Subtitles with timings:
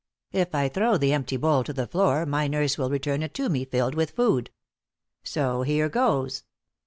[0.31, 3.49] If I throw the empty bowl to the floor, my nurse will return it to
[3.49, 4.49] me filled with food.
[5.23, 6.43] So here goes!